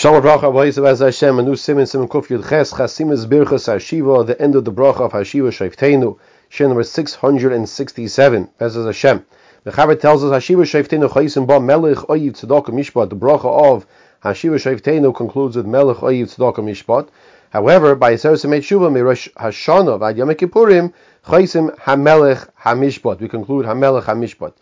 [0.00, 4.26] Shalom bracha b'leisav as Hashem a new simin simin kuf yud ches chasimas birchas hashiva
[4.26, 8.48] the end of the bracha of hashiva shayftenu shir number six hundred and sixty seven
[8.58, 9.26] as Hashem.
[9.64, 13.86] The Chaver tells us hashiva shayftenu chayisim ba melech oyiv tzedakah mishpat the bracha of
[14.24, 17.08] hashiva shayftenu concludes with melech oyiv tzedakah mishpat.
[17.50, 20.94] However, by Yisrael Semet Shuva Mirosh Hashana Vad Yom Kippurim
[21.26, 23.20] Chaysim Hamelech Hamishpat.
[23.20, 24.54] We conclude Hamelech Hamishpat.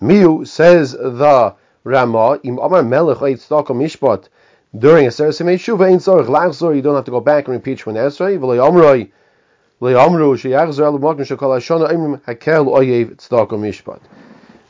[0.00, 1.54] Miu says the
[1.84, 4.28] Rama Im Amar Melech Oyiv Tzedakah Mishpat
[4.78, 7.78] during a Seresim Shuva Ein Tzorich Lachzor, you don't have to go back and repeat
[7.78, 8.38] Shemon Esrei.
[8.38, 9.10] V'lo Yomroi,
[9.80, 14.00] V'lo Yomru, Sheyachzor El Mokim Shekol Hashana Imrim Hakel Oyev Tzedakah Mishpat.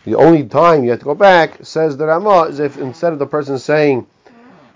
[0.04, 3.18] The only time you have to go back, says the Rama, is if instead of
[3.18, 4.06] the person saying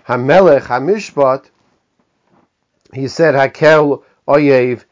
[0.07, 1.45] Hamelech Hamishpat,
[2.93, 4.83] he said Hakel Oyev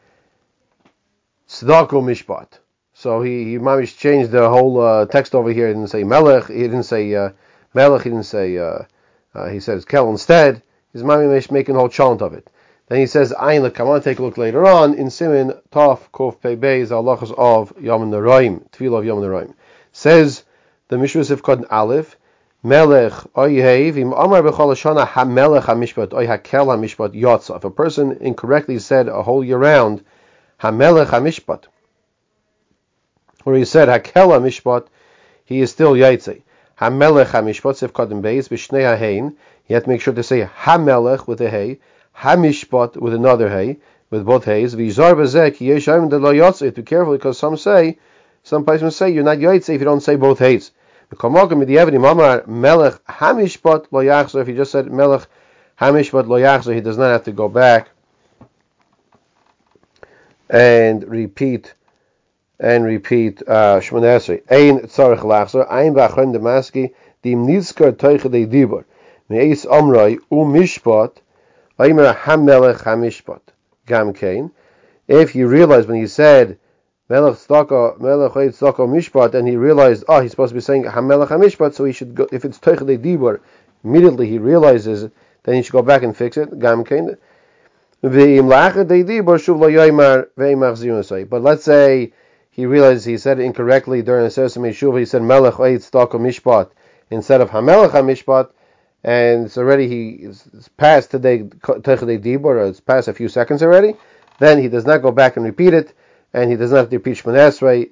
[1.50, 2.60] Tzedakah Mishpat.
[2.94, 5.68] So he, he mamish changed the whole uh, text over here.
[5.68, 7.32] He didn't say Melech, he didn't say uh,
[7.74, 8.80] Melech, he didn't say uh,
[9.34, 10.62] uh, he says kel instead.
[10.94, 12.50] His mamish making a whole chant of it.
[12.88, 13.96] Then he says ayin lekam.
[13.96, 18.10] I take a look later on in Simin Taf Kof Pei Beis Halachas of Yom
[18.10, 19.54] Naraim Tefillah of Yom Naraim.
[19.92, 20.44] Says
[20.88, 22.16] the Mishra Sifkad Aleph.
[22.62, 27.56] Melech oyhev im amar b'chol hashana hamelech hamishpat oy hakel hamishpat yotza.
[27.56, 30.04] If a person incorrectly said a whole year round
[30.60, 31.66] hamelech hamishpat,
[33.46, 34.88] or he said hakel hamishpat,
[35.46, 36.42] he is still yaitze.
[36.80, 39.36] Hamelech Hamishpat Sif Kadim Beis B'Shnei Hahein.
[39.68, 41.80] You have to make sure to say Hamelech with a Hey,
[42.18, 44.76] Hamishpat with another Hey, with both Heys.
[44.76, 46.74] V'Yizar Bezek Yeshayim De Lo Yotzei.
[46.74, 47.98] Be careful because some say,
[48.44, 50.72] some places say you're not Yotzei if you don't say both Heys.
[51.14, 54.42] V'Kamogam Midiyavim Mamar Melech Hamishpat Lo Yachzor.
[54.42, 55.28] If you just said Melech
[55.82, 57.90] Hamishpat Lo Yachzor, he does not have to go back
[60.50, 61.74] and repeat
[62.60, 64.42] and repeat uh, Shemon Esrei.
[64.50, 68.84] Ein tzarich lachzor, ein b'achron demaski, dim nizkar toiche de dibor,
[69.30, 71.22] me'eis omroi, u mishpat,
[71.80, 73.42] oimer hamelech hamishpat.
[73.86, 74.52] Gam kain.
[75.08, 76.58] If you realize when he said,
[77.08, 81.30] Melech tzedakah, Melech tzedakah mishpat, and he realized, oh, he's supposed to be saying hamelech
[81.30, 83.40] hamishpat, so he should go, if it's toiche de dibor,
[83.84, 85.10] immediately he realizes,
[85.44, 86.60] then he should go back and fix it.
[86.60, 87.18] Gam kain.
[88.02, 88.12] But
[91.42, 92.14] let's say
[92.60, 95.00] he realized he said it incorrectly during the Sesame Shuva.
[95.00, 96.70] He said Melech Eid Staka Mishpat
[97.10, 98.50] instead of Hamelech Mishpat,
[99.02, 100.28] and it's already he
[100.76, 103.96] past today Techadei Dibur, it's passed a few seconds already.
[104.40, 105.94] Then he does not go back and repeat it,
[106.34, 107.92] and he does not repeat Shemon Esrei.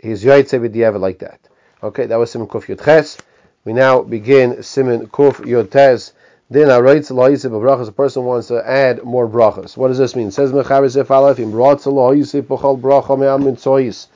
[0.00, 1.38] He's Yaitse B'Diavad like that.
[1.80, 3.16] Okay, that was Simon Kuf Yud Ches.
[3.64, 6.12] We now begin Simon Kuf Tes.
[6.52, 7.88] Then a writes loisib brachas.
[7.88, 9.76] A person wants to add more brachas.
[9.76, 10.32] What does this mean?
[10.32, 14.08] Says mecharis if alef im rotz loisib b'chol bracha me'am mitzoyis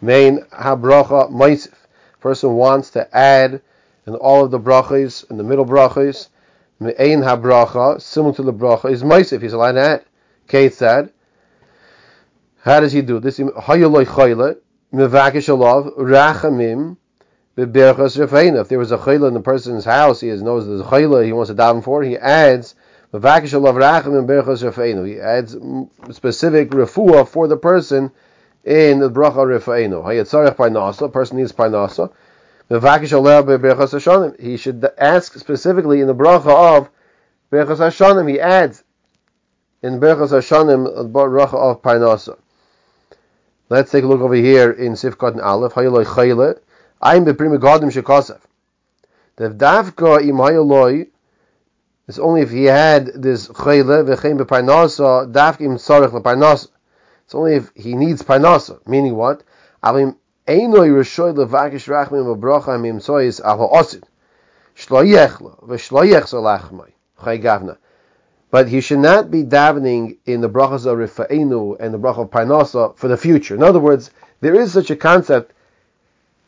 [0.00, 1.74] main habracha moisif.
[2.20, 3.60] Person wants to add
[4.06, 6.28] in all of the brachas in the middle brachas
[6.78, 9.42] me'ain habracha similar to the bracha is moisif.
[9.42, 10.04] He's allowed to add.
[10.48, 11.10] Ketzad.
[12.62, 13.40] How does he do this?
[13.40, 14.58] Hayoloi chayle
[14.94, 16.98] mevakish alav rachamim
[17.60, 21.32] if there was a chayla in the person's house, he knows there's a chayla he
[21.32, 22.74] wants to daven for, he adds
[23.12, 23.50] he adds
[26.12, 28.12] specific refuah for the person
[28.64, 30.04] in the bracha rifeinu.
[30.04, 32.12] Hayatzarech parnasa, person needs parnasa.
[34.38, 36.88] He should ask specifically in the bracha of
[37.50, 38.30] berachas hashanim.
[38.30, 38.84] He adds
[39.82, 42.38] in berachas hashanim bracha of parnasa.
[43.68, 45.72] Let's take a look over here in Sifkat and Aleph.
[45.72, 46.60] Hayaloi chayle.
[47.02, 48.40] I'm the Pri Megadim shekasav.
[49.36, 51.08] The davka imayaloi
[52.06, 56.68] is only if he had this chayle v'chein beparnasa davka im tzarich leparnasa.
[57.24, 58.86] It's only if he needs parnasa.
[58.86, 59.44] Meaning what?
[59.82, 60.16] Avim
[60.46, 64.02] einoi rishoy levakish rachmim v'bracha im sois alo osid.
[64.76, 66.90] Shloyechla v'shloyechsa lachmai.
[67.24, 67.78] Chay gavna.
[68.50, 72.30] But he should not be davening in the brachas of Rifa'enu and the bracha of
[72.30, 73.54] Parnasa for the future.
[73.54, 75.52] In other words, there is such a concept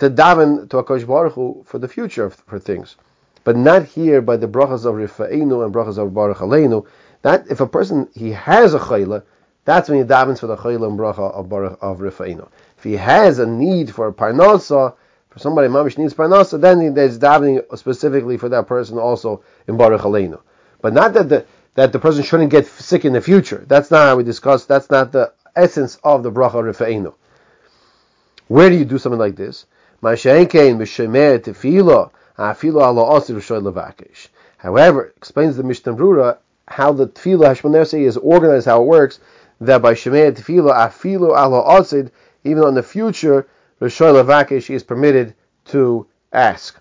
[0.02, 2.96] to daven to Akash Baruch Hu for the future for things,
[3.44, 6.84] but not here by the brachas of Rifa'inu and brachas of Baruch Aleinu.
[7.22, 9.22] That if a person he has a chayla,
[9.64, 12.48] that's when he davens for the chayla and bracha of Baruch of Rifa'inu.
[12.78, 14.96] If he has a need for a parnasa,
[15.30, 20.00] for somebody mamish needs parnasa, then there's davening specifically for that person also in Baruch
[20.00, 20.40] Aleinu.
[20.80, 23.64] But not that the that the person shouldn't get sick in the future.
[23.68, 24.64] That's not how we discuss.
[24.64, 27.14] That's not the essence of the bracha Rifa'inu.
[28.48, 29.66] Where do you do something like this?
[30.02, 30.14] However,
[35.16, 39.20] explains the Mishnah Brura how the tefillah Hashmonesei is organized, how it works.
[39.60, 42.10] That by Shemei tefillah afilu ala osid,
[42.42, 43.46] even in the future,
[43.80, 45.34] Rishoy Levakish is permitted
[45.66, 46.80] to ask.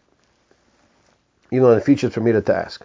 [1.51, 2.83] Even in the future, it's permitted to ask.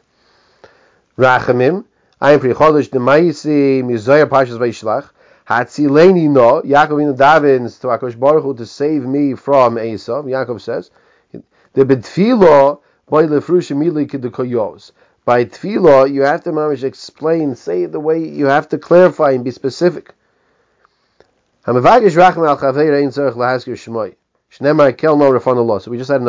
[1.17, 1.87] Rachamim,
[2.21, 5.09] Ein Pri Chodesh Demaisi Mizoyer Pashas Vaishlach,
[5.49, 10.61] Hatzileni no, Yaakov in davens to Akash Baruch Hu to save me from Esav, Yaakov
[10.61, 10.91] says,
[11.73, 14.91] the Betfilo, By Lefrushim Mili Kidukoyos.
[15.25, 19.33] By Tfilo, you have to mamish explain, say it the way you have to clarify
[19.33, 20.15] and be specific.
[21.65, 22.53] So we just had in the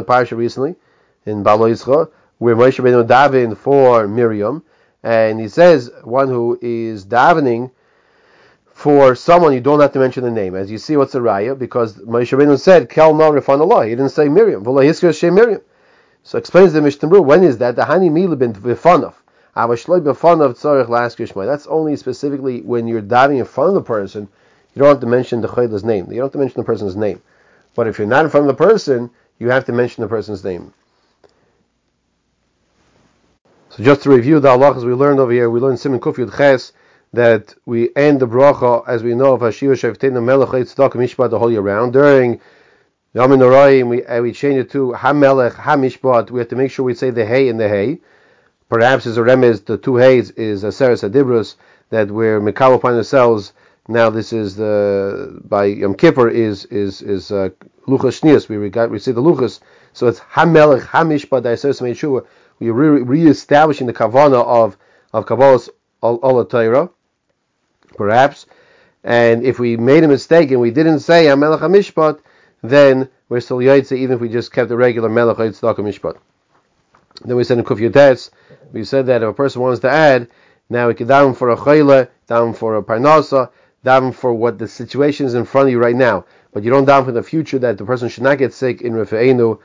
[0.08, 0.76] parsha recently,
[1.26, 2.10] in Balo Yisra,
[2.40, 4.64] where Moshe Rabbeinu daven for Miriam,
[5.04, 7.72] and he says one who is davening
[8.78, 10.54] for someone you don't have to mention the name.
[10.54, 11.58] As you see, what's the raya?
[11.58, 13.88] Because Moshe Rabbeinu said Kel No Rafan Allah.
[13.88, 14.64] He didn't say Miriam.
[14.64, 15.62] V'lo Hiskir Shem Miriam.
[16.22, 17.76] So explains the Mishnah when is that?
[17.76, 19.16] The Hani Mila bin Vifanov.
[19.56, 24.28] That's only specifically when you're diving in front of the person.
[24.76, 26.12] You don't have to mention the chayla's name.
[26.12, 27.20] You don't have to mention the person's name.
[27.74, 29.10] But if you're not in front of the person,
[29.40, 30.72] you have to mention the person's name.
[33.72, 36.38] So just to review the halachas we learned over here, we learned Simon Kuf Yud
[36.38, 36.74] Ches
[37.18, 41.40] that we end the bracha as we know of Hashiva Shevtenu Melech Tzedakah Mishpat the
[41.40, 41.94] whole year round.
[41.94, 42.40] During
[43.14, 46.30] Yom Noraim we uh, we change it to Hamelech Hamishpat.
[46.30, 48.00] We have to make sure we say the Hey and the Hey.
[48.70, 51.56] Perhaps as a remez, the two Heys is a Seres Adibrus
[51.90, 53.54] that we're Mikal upon ourselves.
[53.88, 57.50] Now this is the by Yom Kippur is is is uh,
[57.88, 58.48] Luchas Shnias.
[58.48, 59.60] We got we say the Luchas.
[59.94, 62.28] So it's Hamelech Hamishpat Daiseres Meishua.
[62.60, 64.78] We are re- re-establishing the kavana of
[65.14, 65.72] of Kabbalah's
[66.04, 66.92] Ola Torah,
[67.96, 68.46] perhaps.
[69.04, 72.20] And if we made a mistake and we didn't say Hamelech Hamishpat,
[72.62, 76.18] then we're still Yaitse, even if we just kept the regular Melech Yitzchak Mishpat.
[77.24, 78.32] Then we said in Kuf
[78.74, 80.30] we said that if a person wants to add,
[80.70, 83.50] now we can down for a chayle, down for a parnasa,
[83.84, 86.26] down for what the situation is in front of you right now.
[86.52, 88.94] But you don't down for the future that the person should not get sick in
[88.94, 89.60] Rifeinu,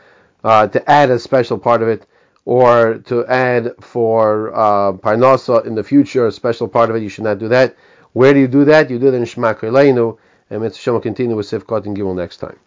[0.45, 2.07] uh, to add a special part of it,
[2.45, 7.09] or to add for uh, parnasa in the future, a special part of it, you
[7.09, 7.77] should not do that.
[8.12, 8.91] Where do you do that?
[8.91, 10.19] You do it in Shema Koleinu,
[10.50, 12.59] and Mitzvah will continue with Sifkot and Gimel next time.